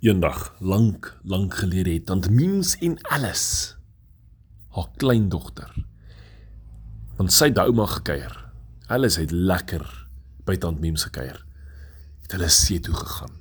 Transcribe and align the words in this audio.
Eendag, 0.00 0.54
lank, 0.58 1.18
lank 1.28 1.54
gelede 1.60 1.92
het 1.92 2.06
tant 2.08 2.30
Mims 2.32 2.72
en 2.80 2.94
Alice 3.12 3.76
haar 4.72 4.88
kleindogter 4.96 5.74
want 7.18 7.34
sy 7.36 7.50
by 7.52 7.66
ouma 7.68 7.84
gekuier. 7.84 8.32
Alice 8.88 9.20
het 9.20 9.34
lekker 9.34 9.82
by 10.48 10.54
tant 10.56 10.80
Mims 10.80 11.04
gekuier. 11.04 11.36
Het 12.24 12.32
hulle 12.32 12.48
see 12.48 12.80
toe 12.80 12.94
gegaan. 12.96 13.34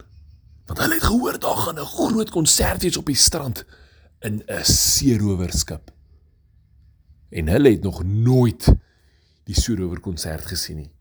Want 0.68 0.82
hulle 0.84 0.98
het 1.00 1.06
gehoor 1.08 1.40
daar 1.40 1.62
gaan 1.64 1.80
'n 1.80 1.94
groot 1.96 2.30
konsert 2.30 2.84
wees 2.84 2.98
op 2.98 3.06
die 3.06 3.16
strand 3.16 3.64
in 4.20 4.44
'n 4.44 4.64
seerowerskip. 4.64 5.92
En 7.30 7.48
hulle 7.48 7.70
het 7.70 7.84
nog 7.84 8.04
nooit 8.04 8.74
die 9.46 9.56
seerower 9.56 10.00
konsert 10.00 10.46
gesien 10.46 10.76
nie. 10.76 10.92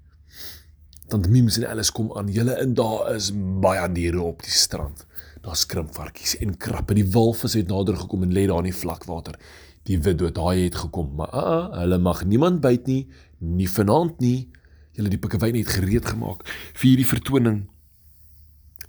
Tant 1.08 1.28
Mims 1.32 1.56
en 1.56 1.64
Alice 1.64 1.92
kom 1.92 2.10
aan. 2.12 2.28
Julle 2.28 2.58
in 2.60 2.74
daar 2.76 3.14
is 3.14 3.30
baie 3.32 3.86
diere 3.92 4.20
op 4.20 4.42
die 4.44 4.52
strand. 4.52 5.06
Daar's 5.40 5.64
krimpvarkies 5.66 6.34
en 6.44 6.56
krappe. 6.60 6.92
Die 6.98 7.06
walvis 7.08 7.54
het 7.56 7.70
nader 7.72 7.96
gekom 7.96 8.26
en 8.26 8.34
lê 8.36 8.44
daar 8.50 8.60
in 8.60 8.68
die 8.68 8.76
vlakwater. 8.76 9.38
Die 9.88 9.96
witdood 10.04 10.36
daai 10.36 10.66
het 10.66 10.76
gekom, 10.76 11.14
maar 11.16 11.32
a, 11.32 11.40
uh, 11.40 11.54
uh, 11.54 11.78
hulle 11.80 11.98
mag 12.04 12.24
niemand 12.28 12.60
byt 12.60 12.90
nie, 12.90 13.06
nie 13.40 13.70
vanaand 13.72 14.20
nie. 14.20 14.50
Julle 14.98 15.08
die 15.08 15.20
pikkewyn 15.22 15.56
het 15.56 15.72
gereed 15.78 16.10
gemaak 16.12 16.44
vir 16.74 16.86
hierdie 16.90 17.08
vertoning. 17.08 17.62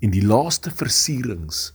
En 0.04 0.12
die 0.12 0.26
laaste 0.26 0.74
versierings 0.76 1.70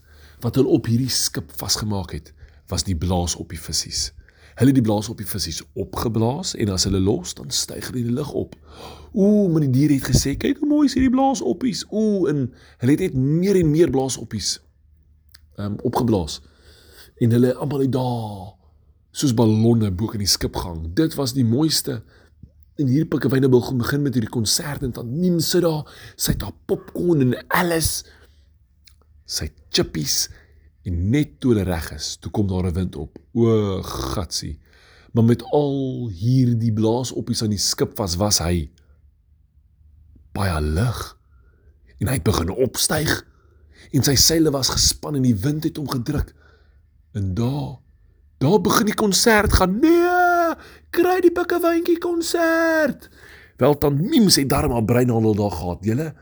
wat 0.45 0.59
hulle 0.59 0.77
op 0.77 0.85
hierdie 0.91 1.09
skip 1.09 1.49
vasgemaak 1.57 2.13
het, 2.13 2.33
was 2.69 2.85
die 2.85 2.97
blaas 2.97 3.33
op 3.41 3.49
die 3.49 3.61
visse. 3.61 4.11
Hulle 4.55 4.71
die 4.71 4.83
blaas 4.83 5.09
op 5.11 5.19
die 5.19 5.27
visse 5.27 5.65
opgeblaas 5.73 6.53
en 6.55 6.69
as 6.71 6.85
hulle 6.87 7.01
los, 7.03 7.33
dan 7.35 7.51
styg 7.51 7.89
hulle 7.89 8.05
die 8.07 8.15
lug 8.15 8.31
op. 8.31 8.55
Ooh, 9.11 9.49
maar 9.51 9.65
die 9.65 9.71
dier 9.73 9.95
het 9.97 10.07
gesê, 10.07 10.37
kyk 10.39 10.61
hoe 10.61 10.69
mooi 10.69 10.85
is 10.87 10.95
hierdie 10.95 11.11
blaas 11.11 11.41
oppies. 11.43 11.83
Ooh, 11.91 12.29
en 12.31 12.47
hulle 12.83 12.95
het 12.95 13.03
net 13.03 13.17
meer 13.19 13.59
en 13.59 13.71
meer 13.71 13.91
blaas 13.91 14.15
oppies 14.21 14.55
um, 15.59 15.75
opgeblaas. 15.83 16.41
En 17.23 17.31
hulle 17.31 17.53
almal 17.55 17.85
het 17.85 17.91
daar 17.95 18.53
soos 19.15 19.33
ballonne 19.35 19.91
bo 19.95 20.11
in 20.15 20.23
die 20.23 20.29
skip 20.29 20.55
gehang. 20.55 20.89
Dit 20.95 21.15
was 21.15 21.33
die 21.35 21.45
mooiste. 21.47 22.01
En 22.75 22.87
hier 22.91 23.07
pikkewyne 23.07 23.49
begin 23.49 23.79
begin 23.79 24.03
met 24.03 24.17
hierdie 24.17 24.31
konsert 24.31 24.83
en 24.83 24.91
dan 24.95 25.39
sy 25.39 25.61
daar, 25.63 25.85
sy 26.19 26.35
het 26.35 26.43
haar 26.43 26.55
popcorn 26.67 27.23
en 27.23 27.37
alles. 27.47 28.03
Sy 29.25 29.47
chippies 29.71 30.25
en 30.85 31.09
net 31.09 31.39
toe 31.41 31.53
hulle 31.53 31.65
reg 31.65 31.91
is, 31.95 32.15
toe 32.21 32.31
kom 32.31 32.47
daar 32.47 32.67
'n 32.69 32.73
wind 32.73 32.95
op. 32.95 33.17
O, 33.33 33.81
gatsie. 33.81 34.59
Maar 35.13 35.23
met 35.23 35.43
al 35.43 36.09
hierdie 36.11 36.73
blaas 36.73 37.11
oppies 37.11 37.41
aan 37.41 37.49
die 37.49 37.57
skip 37.57 37.97
was 37.97 38.15
was 38.15 38.39
hy 38.39 38.69
baie 40.35 40.61
lig. 40.61 41.17
En 41.99 42.07
hy 42.07 42.13
het 42.13 42.23
begin 42.23 42.49
opstyg 42.49 43.25
en 43.91 44.03
sy 44.03 44.15
seile 44.15 44.51
was 44.51 44.69
gespan 44.69 45.15
en 45.15 45.23
die 45.23 45.35
wind 45.35 45.63
het 45.63 45.77
hom 45.77 45.87
gedruk. 45.89 46.33
En 47.15 47.33
daar, 47.33 47.79
daar 48.37 48.61
begin 48.61 48.85
die 48.85 48.97
konsert 48.99 49.53
gaan. 49.53 49.79
Nee, 49.79 50.55
kry 50.89 51.21
die 51.23 51.31
pikkewyntjie 51.31 51.97
konsert. 52.03 53.09
Wel 53.57 53.79
dan 53.79 54.01
Mims 54.09 54.35
het 54.35 54.49
darm 54.49 54.71
haar 54.75 54.83
breinhandel 54.83 55.35
daar 55.35 55.51
gehad. 55.51 55.85
Julle, 55.87 56.13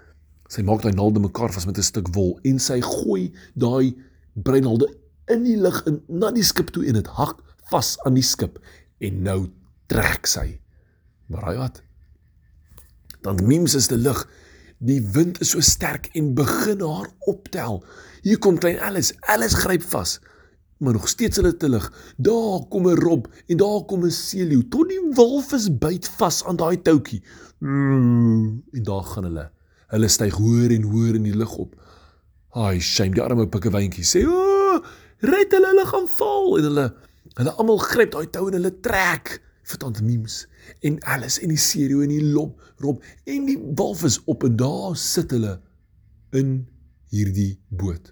sy 0.53 0.61
maak 0.61 0.83
daai 0.83 0.94
naalde 0.94 1.23
mekaar 1.23 1.53
vas 1.53 1.66
met 1.66 1.77
'n 1.77 1.89
stuk 1.89 2.14
wol 2.14 2.38
en 2.44 2.59
sy 2.59 2.81
gooi 2.81 3.33
daai 3.55 3.95
breinhalde 4.34 4.89
in 5.31 5.44
die 5.44 5.58
lug 5.58 5.84
in 5.86 6.02
na 6.08 6.31
die 6.31 6.44
skip 6.44 6.72
toe 6.73 6.86
en 6.86 6.94
dit 6.94 7.08
hak 7.08 7.39
vas 7.72 7.95
aan 8.06 8.14
die 8.14 8.26
skip 8.26 8.59
en 9.00 9.22
nou 9.23 9.39
trek 9.88 10.28
sy. 10.28 10.59
Maar 11.28 11.45
hy 11.52 11.58
wat? 11.58 11.84
Dan 13.23 13.39
Mims 13.48 13.76
is 13.76 13.88
te 13.88 13.98
lig 13.98 14.28
Die 14.84 15.00
wind 15.16 15.39
is 15.39 15.54
so 15.54 15.64
sterk 15.64 16.09
en 16.11 16.34
begin 16.36 16.81
haar 16.84 17.08
optel. 17.31 17.80
Hier 18.26 18.39
kom 18.39 18.58
klein 18.59 18.81
Alice. 18.84 19.16
Alice 19.31 19.56
gryp 19.56 19.84
vas. 19.94 20.17
Maar 20.84 20.98
nog 20.98 21.08
steeds 21.08 21.39
hulle 21.39 21.54
te 21.58 21.70
lig. 21.70 21.86
Daar 22.17 22.66
kom 22.70 22.88
'n 22.88 23.00
rob 23.00 23.28
en 23.48 23.58
daar 23.58 23.86
kom 23.88 24.04
'n 24.04 24.11
seeleeu. 24.11 24.67
Tot 24.67 24.89
die 24.89 25.00
walvis 25.16 25.78
byt 25.78 26.08
vas 26.08 26.44
aan 26.44 26.55
daai 26.55 26.82
toutjie. 26.82 27.23
En 27.61 28.64
daar 28.71 29.04
gaan 29.04 29.23
hulle. 29.23 29.52
Hulle 29.88 30.08
styg 30.08 30.33
hoër 30.33 30.71
en 30.71 30.83
hoër 30.83 31.15
in 31.15 31.23
die 31.23 31.38
lug 31.38 31.55
op. 31.55 31.76
Ai, 32.53 32.77
shame 32.80 33.15
die 33.17 33.23
arme 33.23 33.47
pikkewyntjie 33.49 34.05
sê, 34.05 34.25
"O, 34.30 34.33
oh, 34.33 34.83
red 35.25 35.52
hulle, 35.55 35.71
hulle 35.71 35.86
gaan 35.89 36.08
val." 36.17 36.58
En 36.58 36.69
hulle 36.69 36.86
hulle 37.39 37.53
almal 37.58 37.80
gryp 37.81 38.11
daai 38.14 38.27
tou 38.30 38.47
en 38.47 38.58
hulle 38.59 38.71
trek 38.86 39.39
vir 39.64 39.80
tant 39.81 40.02
Mims 40.05 40.43
en 40.86 40.99
alles 41.15 41.39
en 41.41 41.53
die 41.53 41.61
serio 41.61 42.03
en 42.03 42.11
die 42.11 42.23
lop 42.36 42.59
rob 42.83 43.03
en 43.25 43.47
die 43.47 43.58
walvis 43.80 44.19
op 44.30 44.43
en 44.43 44.58
daar 44.59 44.97
sit 44.99 45.31
hulle 45.31 45.55
in 46.37 46.59
hierdie 47.14 47.55
boot. 47.69 48.11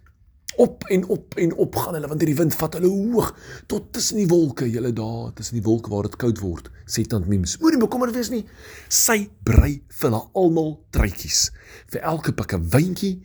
Op 0.59 0.83
en 0.89 1.05
op 1.07 1.37
en 1.39 1.53
op 1.63 1.75
gaan 1.75 1.95
hulle 1.97 2.09
want 2.11 2.23
hierdie 2.23 2.39
wind 2.39 2.55
vat 2.55 2.77
hulle 2.79 2.91
hoog 2.91 3.31
tot 3.71 3.91
tussen 3.95 4.19
die 4.21 4.27
wolke. 4.31 4.67
Julle 4.69 4.91
daar 4.93 5.31
tussen 5.37 5.59
die 5.59 5.65
wolke 5.65 5.91
waar 5.93 6.09
dit 6.09 6.17
koud 6.23 6.41
word. 6.43 6.71
Sê 6.85 7.05
tant 7.07 7.27
Mims, 7.27 7.57
moenie 7.61 7.79
bekommerd 7.81 8.15
wees 8.17 8.31
nie. 8.33 8.43
Sy 8.89 9.29
brei 9.47 9.81
vir 9.87 10.09
hulle 10.09 10.23
almal 10.33 10.73
truitjies. 10.95 11.49
Vir 11.93 12.03
elke 12.13 12.33
pikkie 12.35 12.59
wyntjie 12.73 13.15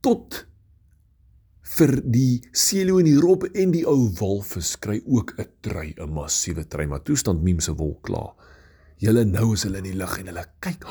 tot 0.00 0.46
vir 1.76 1.92
die 2.02 2.40
seelo 2.56 2.98
en 3.00 3.06
die 3.06 3.18
rob 3.20 3.46
en 3.54 3.72
die 3.74 3.84
ou 3.88 4.10
walvis 4.18 4.74
kry 4.82 5.00
ook 5.06 5.34
'n 5.38 5.46
trui, 5.62 5.94
'n 5.96 6.12
massiewe 6.12 6.64
trui, 6.64 6.86
maar 6.86 7.02
toestand 7.02 7.42
miem 7.42 7.60
se 7.60 7.72
wol 7.72 7.98
klaar. 8.02 8.34
Julle 8.98 9.24
nou 9.24 9.52
is 9.54 9.62
hulle 9.62 9.78
in 9.78 9.84
die 9.84 9.96
lug 9.96 10.18
en 10.18 10.26
hulle 10.26 10.44
kyk, 10.60 10.84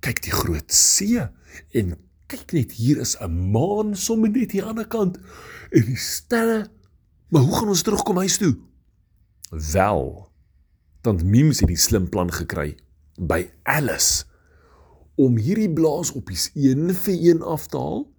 kyk 0.00 0.22
die 0.22 0.32
groot 0.32 0.72
see 0.72 1.18
en 1.72 1.96
kyk 2.28 2.52
net 2.52 2.72
hier 2.72 3.00
is 3.00 3.16
'n 3.20 3.50
maan 3.52 3.94
sommer 3.94 4.30
net 4.30 4.52
hier 4.52 4.66
aan 4.66 4.76
die 4.76 4.88
kant 4.88 5.18
en 5.70 5.84
die 5.86 5.96
sterre. 5.96 6.68
Maar 7.30 7.42
hoe 7.42 7.54
gaan 7.54 7.68
ons 7.68 7.82
terugkom 7.82 8.16
huis 8.16 8.38
toe? 8.38 8.56
Wel, 9.50 10.30
tant 11.02 11.24
miem 11.24 11.52
se 11.52 11.66
die 11.66 11.76
slim 11.76 12.08
plan 12.08 12.30
gekry 12.32 12.76
by 13.18 13.50
Alice 13.62 14.24
om 15.16 15.36
hierdie 15.36 15.72
blaas 15.72 16.12
op 16.12 16.26
die 16.26 16.38
een 16.54 16.94
vir 16.94 17.14
een 17.14 17.42
af 17.42 17.66
te 17.66 17.78
haal 17.78 18.15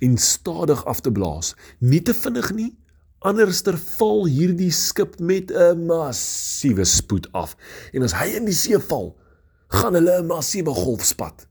en 0.00 0.18
stadig 0.18 0.84
af 0.84 1.00
te 1.00 1.12
blaas. 1.12 1.54
Nie 1.78 2.02
te 2.02 2.14
vinnig 2.14 2.50
nie, 2.54 2.72
anderster 3.18 3.78
val 3.98 4.26
hierdie 4.26 4.72
skip 4.72 5.18
met 5.18 5.50
'n 5.50 5.86
massiewe 5.86 6.84
spoed 6.84 7.32
af. 7.32 7.56
En 7.92 8.02
as 8.02 8.12
hy 8.12 8.36
in 8.36 8.44
die 8.44 8.54
see 8.54 8.78
val, 8.78 9.16
gaan 9.68 9.94
hulle 9.94 10.18
'n 10.18 10.26
massiewe 10.26 10.74
golf 10.74 11.04
spat. 11.04 11.46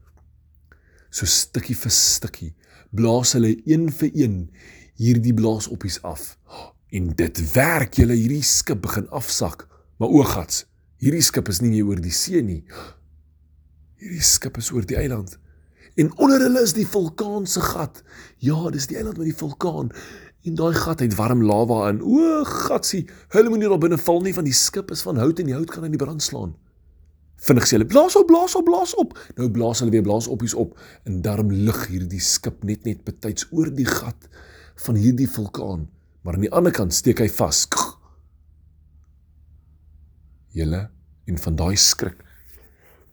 So 1.09 1.25
stukkie 1.25 1.75
vir 1.75 1.91
stukkie 1.91 2.55
blaas 2.95 3.33
hulle 3.35 3.55
een 3.65 3.89
vir 3.91 4.11
een 4.13 4.35
hierdie 4.95 5.33
blaasoppies 5.33 6.01
af. 6.01 6.37
En 6.89 7.11
dit 7.19 7.41
werk, 7.53 7.97
julle 7.99 8.15
hierdie 8.15 8.43
skip 8.43 8.81
begin 8.81 9.09
afsak. 9.09 9.67
Maar 9.99 10.09
o 10.09 10.23
gats, 10.23 10.63
hierdie 11.03 11.23
skip 11.25 11.49
is 11.51 11.61
nie 11.63 11.73
meer 11.73 11.89
oor 11.89 12.01
die 12.01 12.13
see 12.15 12.41
nie. 12.43 12.61
Hierdie 13.99 14.23
skip 14.23 14.59
is 14.61 14.71
oor 14.71 14.85
die 14.87 14.97
eiland. 14.99 15.37
En 15.95 16.11
onder 16.19 16.41
hulle 16.43 16.61
is 16.61 16.73
die 16.75 16.87
vulkaan 16.87 17.47
se 17.47 17.61
gat. 17.63 18.03
Ja, 18.43 18.69
dis 18.69 18.87
die 18.91 18.97
eiland 18.99 19.17
met 19.17 19.29
die 19.29 19.37
vulkaan. 19.37 19.91
En 20.45 20.57
daai 20.59 20.73
gat 20.75 20.99
het 20.99 21.15
warm 21.15 21.43
lava 21.43 21.87
in. 21.89 22.01
O, 22.03 22.43
gatsie, 22.43 23.05
hulle 23.33 23.49
moenie 23.49 23.69
daar 23.71 23.81
binne 23.81 23.97
val 23.97 24.19
nie 24.21 24.33
van 24.35 24.45
die 24.45 24.55
skip 24.55 24.91
is 24.91 25.05
van 25.07 25.17
hout 25.17 25.39
en 25.39 25.49
die 25.49 25.55
hout 25.55 25.71
kan 25.71 25.87
in 25.87 25.95
die 25.95 26.01
brand 26.01 26.23
slaan. 26.23 26.53
Vinnig 27.45 27.67
sê 27.67 27.77
hulle, 27.77 27.87
blaas 27.87 28.15
op, 28.19 28.27
blaas 28.27 28.55
op, 28.59 28.67
blaas 28.67 28.93
op. 28.99 29.15
Nou 29.39 29.47
blaas 29.55 29.81
hulle 29.83 29.95
weer 29.95 30.03
blaas 30.05 30.27
oppies 30.31 30.53
op 30.59 30.75
en 31.07 31.21
darm 31.23 31.51
lig 31.51 31.81
hierdie 31.91 32.21
skip 32.23 32.63
net 32.67 32.85
net 32.87 33.03
betyds 33.07 33.47
oor 33.51 33.71
die 33.71 33.87
gat 33.87 34.29
van 34.85 34.99
hierdie 34.99 35.29
vulkaan. 35.31 35.87
Maar 36.25 36.37
aan 36.37 36.47
die 36.47 36.53
ander 36.53 36.75
kant 36.75 36.93
steek 36.93 37.23
hy 37.23 37.29
vas. 37.39 37.63
Julle 40.55 40.85
en 41.25 41.41
van 41.41 41.59
daai 41.59 41.75
skrik 41.79 42.24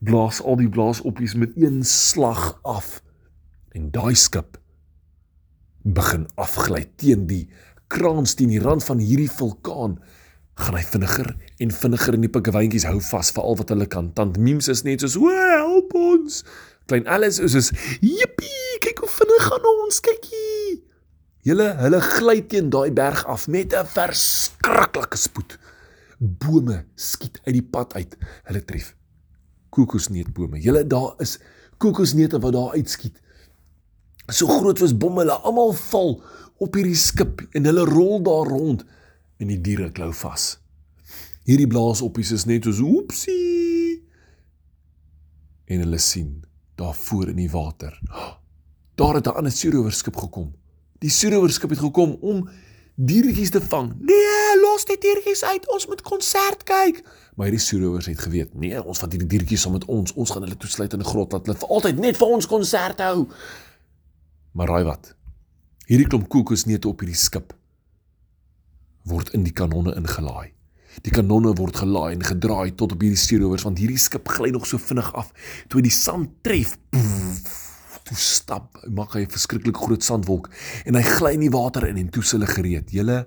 blaas 0.03 0.41
al 0.43 0.59
die 0.59 0.71
blaasoppies 0.71 1.35
met 1.39 1.55
een 1.57 1.85
slag 1.87 2.59
af. 2.63 3.03
En 3.73 3.91
daai 3.91 4.15
skip 4.15 4.59
begin 5.83 6.29
afgly 6.39 6.85
teen 6.97 7.27
die 7.27 7.49
kraans 7.91 8.37
teen 8.39 8.53
die 8.53 8.61
rand 8.63 8.85
van 8.85 9.03
hierdie 9.03 9.31
vulkaan. 9.31 9.99
Gaan 10.61 10.77
hy 10.77 10.85
vinniger 10.87 11.33
en 11.65 11.75
vinniger 11.75 12.17
in 12.19 12.27
die 12.27 12.31
pikkewyntjies 12.33 12.87
hou 12.87 12.99
vas 13.03 13.33
vir 13.35 13.47
al 13.47 13.59
wat 13.61 13.73
hulle 13.75 13.89
kan. 13.91 14.13
Tant 14.15 14.39
memes 14.39 14.69
is 14.73 14.85
net 14.87 15.03
soos 15.03 15.19
o 15.19 15.31
help 15.31 15.95
ons. 15.99 16.43
Klein 16.91 17.07
alles 17.11 17.41
is 17.43 17.55
soos 17.55 17.71
jippie 18.03 18.79
kyk 18.83 19.05
hoe 19.05 19.13
vinnig 19.17 19.47
gaan 19.49 19.69
ons 19.73 20.01
kykie. 20.05 20.81
Hulle 21.47 21.69
hulle 21.81 22.03
gly 22.07 22.41
teen 22.51 22.71
daai 22.71 22.91
berg 22.95 23.25
af 23.27 23.49
met 23.49 23.75
'n 23.75 23.87
verskriklike 23.87 25.19
spoed. 25.19 25.59
Bome 26.19 26.85
skiet 26.95 27.41
uit 27.47 27.55
die 27.55 27.69
pad 27.71 27.95
uit. 27.95 28.17
Hulle 28.47 28.65
tref 28.65 28.95
kokosneetbome. 29.73 30.61
Julle 30.61 30.85
daar 30.87 31.15
is 31.25 31.39
kokosneute 31.83 32.41
wat 32.43 32.53
daar 32.53 32.77
uitskiet. 32.77 33.19
So 34.31 34.47
groot 34.47 34.79
was 34.79 34.95
bomme, 34.97 35.25
hulle 35.25 35.39
almal 35.43 35.73
val 35.89 36.17
op 36.63 36.77
hierdie 36.79 36.99
skip 36.99 37.43
en 37.57 37.67
hulle 37.67 37.87
rol 37.89 38.21
daar 38.23 38.51
rond 38.53 38.85
en 39.43 39.51
die 39.51 39.61
diere 39.61 39.91
klou 39.95 40.13
vas. 40.15 40.57
Hierdie 41.49 41.67
blaasoppies 41.67 42.31
is 42.37 42.47
net 42.47 42.69
so 42.69 42.87
oepsie. 42.87 43.99
En 45.67 45.83
hulle 45.83 45.99
sien 45.99 46.45
daar 46.79 46.95
voor 46.95 47.33
in 47.33 47.41
die 47.41 47.51
water. 47.51 47.99
Daar 48.95 49.15
het 49.15 49.27
'n 49.27 49.37
ander 49.37 49.53
seerowerskip 49.53 50.17
gekom. 50.17 50.53
Die 50.99 51.11
seerowerskip 51.11 51.71
het 51.71 51.79
gekom 51.79 52.17
om 52.21 52.49
diertjies 52.95 53.51
te 53.51 53.61
vang. 53.61 53.95
Nee, 53.99 54.42
los 54.73 54.87
die 54.89 54.99
diertjies 55.01 55.45
uit. 55.45 55.69
Ons 55.73 55.87
moet 55.91 56.03
konsert 56.07 56.65
kyk. 56.69 57.03
Maar 57.37 57.49
hierdie 57.49 57.65
seerowers 57.65 58.09
het 58.11 58.21
geweet, 58.21 58.55
nee, 58.59 58.77
ons 58.81 59.01
vat 59.03 59.13
hierdie 59.13 59.29
diertjies 59.29 59.65
saam 59.65 59.77
met 59.77 59.87
ons. 59.91 60.15
Ons 60.19 60.33
gaan 60.35 60.45
hulle 60.47 60.59
toesluit 60.61 60.93
in 60.93 61.01
'n 61.01 61.11
grot 61.13 61.33
laat 61.33 61.47
hulle 61.47 61.59
vir 61.59 61.69
altyd 61.69 61.99
net 61.99 62.17
vir 62.17 62.29
ons 62.29 62.47
konsert 62.47 63.01
hou. 63.01 63.29
Maar 64.53 64.69
raai 64.69 64.85
wat? 64.85 65.15
Hierdie 65.87 66.07
klomp 66.07 66.29
kokosneute 66.29 66.89
op 66.89 67.01
hierdie 67.01 67.19
skip 67.19 67.53
word 69.05 69.33
in 69.35 69.43
die 69.43 69.53
kanonne 69.53 69.95
ingelaai. 69.99 70.53
Die 71.03 71.11
kanonne 71.11 71.55
word 71.57 71.77
gelaai 71.77 72.13
en 72.15 72.25
gedraai 72.25 72.75
tot 72.77 72.93
op 72.93 73.01
hierdie 73.01 73.19
seerowers 73.19 73.65
want 73.67 73.81
hierdie 73.81 73.99
skip 73.99 74.29
gly 74.29 74.51
nog 74.51 74.67
so 74.67 74.79
vinnig 74.79 75.09
af 75.15 75.33
toe 75.69 75.83
die 75.83 75.95
sand 75.95 76.31
tref. 76.43 76.77
Toe 78.03 78.17
stap, 78.19 78.81
maak 78.91 79.15
hy 79.15 79.23
'n 79.23 79.31
verskriklik 79.31 79.77
groot 79.77 80.03
sandwolk 80.03 80.51
en 80.85 80.95
hy 80.95 81.03
gly 81.03 81.33
in 81.33 81.41
die 81.41 81.55
water 81.55 81.87
in 81.87 81.97
en 81.97 82.11
toe 82.11 82.23
hulle 82.23 82.47
gereed. 82.47 82.91
Hulle 82.91 83.27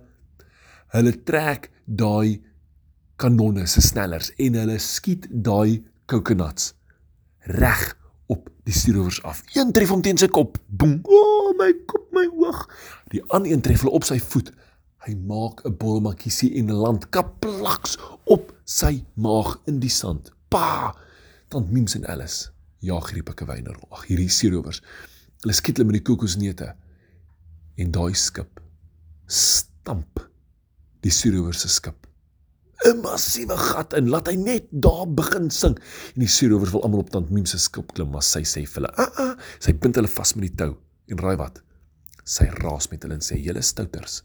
hulle 0.96 1.14
trek 1.28 1.70
daai 1.86 2.42
kanonne 3.22 3.66
se 3.68 3.84
snellers 3.84 4.32
en 4.42 4.58
hulle 4.60 4.78
skiet 4.82 5.28
daai 5.30 5.84
coconuts 6.12 6.74
reg 7.60 7.84
op 8.32 8.50
die 8.66 8.74
stuurowers 8.74 9.22
af. 9.24 9.44
Een 9.54 9.72
tref 9.74 9.92
hom 9.94 10.02
teen 10.02 10.18
sy 10.18 10.30
kop. 10.34 10.58
Boem. 10.68 10.98
O, 11.04 11.20
oh, 11.20 11.52
my 11.60 11.72
kop, 11.90 12.08
my 12.16 12.26
oog. 12.34 12.66
Die 13.14 13.22
ander 13.30 13.52
een 13.52 13.62
tref 13.66 13.86
hom 13.86 13.94
op 13.94 14.08
sy 14.08 14.18
voet. 14.24 14.50
Hy 15.06 15.14
maak 15.30 15.62
'n 15.66 15.78
bolmakiesie 15.78 16.56
en 16.58 16.72
land 16.74 17.10
kaplaks 17.14 17.98
op 18.26 18.54
sy 18.66 19.04
maag 19.14 19.60
in 19.70 19.80
die 19.80 19.94
sand. 19.94 20.34
Pa! 20.50 20.96
Tant 21.48 21.72
Mims 21.72 21.96
en 21.96 22.06
Alice 22.10 22.56
jaag 22.86 23.10
hierdie 23.10 23.26
pikkewyner. 23.26 23.78
Ag, 23.92 24.06
hierdie 24.10 24.30
stuurowers. 24.32 24.82
Hulle 25.44 25.56
skiet 25.56 25.80
hulle 25.80 25.90
met 25.90 26.00
die 26.00 26.06
kokosneute. 26.06 26.72
En 27.82 27.92
daai 27.92 28.14
skip 28.18 28.62
stamp 29.26 30.22
die 31.06 31.14
stuurowers 31.14 31.62
se 31.62 31.70
skip 31.70 32.06
'n 32.86 33.02
massiewe 33.02 33.58
gat 33.58 33.94
in, 33.98 34.10
laat 34.12 34.28
hy 34.30 34.36
net 34.38 34.68
daar 34.70 35.08
begin 35.08 35.50
sing. 35.50 35.78
En 36.14 36.24
die 36.26 36.30
seerowers 36.30 36.74
wil 36.76 36.84
almal 36.84 37.06
op 37.06 37.10
tant 37.14 37.32
Miem 37.34 37.46
se 37.50 37.58
skip 37.62 37.94
klim, 37.96 38.12
maar 38.14 38.26
sy 38.26 38.44
sê 38.44 38.66
vir 38.66 38.82
hulle, 38.82 38.92
"Aa, 38.96 39.06
ah, 39.06 39.30
ah, 39.30 39.38
sy 39.60 39.74
bind 39.74 39.96
hulle 39.96 40.08
vas 40.08 40.34
met 40.36 40.50
die 40.50 40.56
tou." 40.56 40.78
En 41.08 41.18
raai 41.18 41.38
wat? 41.38 41.62
Sy 42.24 42.46
raas 42.62 42.90
met 42.92 43.02
hulle 43.04 43.16
en 43.16 43.22
sê, 43.22 43.40
"Julle 43.42 43.62
stouters. 43.62 44.24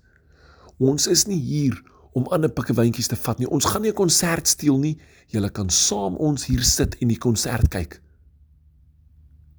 Ons 0.78 1.06
is 1.06 1.26
nie 1.26 1.40
hier 1.40 1.82
om 2.12 2.26
ander 2.26 2.50
pikkewyntjies 2.50 3.08
te 3.08 3.16
vat 3.16 3.38
nie. 3.38 3.46
Ons 3.46 3.64
gaan 3.64 3.82
nie 3.82 3.90
'n 3.90 3.94
konsert 3.94 4.48
steel 4.48 4.78
nie. 4.78 4.98
Julle 5.28 5.50
kan 5.50 5.70
saam 5.70 6.16
ons 6.16 6.44
hier 6.46 6.62
sit 6.62 6.96
en 7.00 7.08
die 7.08 7.18
konsert 7.18 7.68
kyk." 7.70 8.00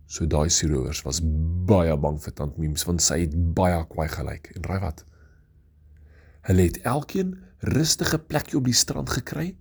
So 0.07 0.25
daai 0.25 0.49
seerowers 0.49 1.03
was 1.03 1.21
baie 1.65 1.97
bang 1.97 2.19
vir 2.19 2.33
tant 2.33 2.57
Miem, 2.57 2.75
want 2.85 3.01
sy 3.01 3.19
het 3.19 3.53
baie 3.53 3.85
kwaai 3.87 4.07
gelyk. 4.07 4.51
En 4.55 4.63
raai 4.63 4.79
wat? 4.79 5.05
Hulle 6.47 6.67
het 6.67 6.79
elkeen 6.81 7.35
rustige 7.59 8.19
plekjie 8.19 8.57
op 8.57 8.65
die 8.65 8.77
strand 8.77 9.09
gekry 9.09 9.51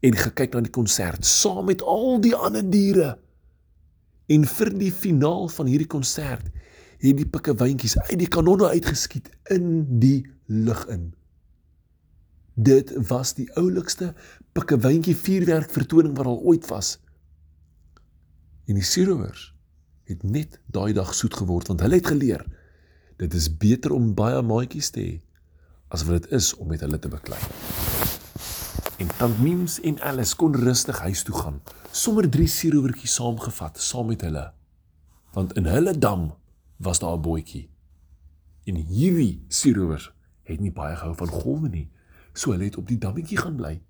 en 0.00 0.16
gekyk 0.16 0.54
na 0.54 0.62
die 0.64 0.72
konsert 0.72 1.26
saam 1.26 1.66
met 1.68 1.82
al 1.82 2.20
die 2.22 2.34
ander 2.34 2.64
diere. 2.64 3.16
En 4.30 4.46
vir 4.46 4.70
die 4.78 4.92
finaal 4.94 5.48
van 5.52 5.68
hierdie 5.68 5.90
konsert 5.90 6.46
het 7.00 7.16
die 7.16 7.26
pikkewyntjies 7.26 7.96
uit 7.98 8.18
die 8.20 8.30
kanonne 8.30 8.68
uitgeskiet 8.70 9.30
in 9.50 9.84
die 10.00 10.22
lug 10.46 10.84
in. 10.92 11.10
Dit 12.54 12.92
was 13.08 13.34
die 13.34 13.48
oulikste 13.58 14.12
pikkewyntjie 14.54 15.16
vuurwerk 15.16 15.72
vertoning 15.72 16.16
wat 16.18 16.28
al 16.28 16.42
ooit 16.52 16.68
was. 16.70 16.98
En 18.68 18.78
die 18.78 18.86
seerowers 18.86 19.50
het 20.10 20.22
net 20.22 20.60
daai 20.66 20.92
dag 20.94 21.14
soet 21.14 21.34
geword 21.38 21.70
want 21.70 21.82
hulle 21.84 21.98
het 21.98 22.12
geleer 22.12 22.44
dit 23.20 23.34
is 23.34 23.48
beter 23.62 23.92
om 23.94 24.14
baie 24.16 24.40
maatjies 24.42 24.90
te 24.94 25.02
hê 25.02 25.12
as 25.90 26.04
wat 26.06 26.22
dit 26.22 26.30
is 26.38 26.52
om 26.54 26.70
met 26.70 26.80
hulle 26.84 26.98
te 26.98 27.10
beklei. 27.10 27.40
En 29.02 29.08
tant 29.18 29.38
Mims 29.42 29.80
en 29.80 29.98
Alice 30.06 30.36
kon 30.36 30.54
rustig 30.54 30.98
huis 31.02 31.22
toe 31.26 31.34
gaan, 31.34 31.58
sommer 31.90 32.28
drie 32.30 32.48
sierowertjies 32.48 33.14
saamgevat 33.18 33.80
saam 33.80 34.10
met 34.12 34.22
hulle. 34.26 34.44
Want 35.34 35.56
in 35.58 35.66
hulle 35.70 35.94
dam 35.98 36.30
was 36.76 37.02
daar 37.02 37.16
'n 37.16 37.22
bootjie. 37.22 37.70
En 38.64 38.76
hierdie 38.76 39.44
sierowers 39.48 40.12
het 40.42 40.60
nie 40.60 40.72
baie 40.72 40.96
gehou 40.96 41.14
van 41.14 41.28
golwe 41.28 41.68
nie, 41.68 41.88
so 42.32 42.50
hulle 42.50 42.64
het 42.64 42.76
op 42.76 42.86
die 42.86 42.98
dammetjie 42.98 43.38
gaan 43.38 43.56
bly. 43.56 43.80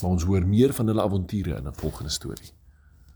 Maar 0.00 0.10
ons 0.10 0.24
hoor 0.24 0.46
meer 0.46 0.74
van 0.74 0.86
hulle 0.86 1.02
avonture 1.02 1.56
in 1.56 1.66
'n 1.66 1.74
volgende 1.74 2.10
storie. 2.10 2.57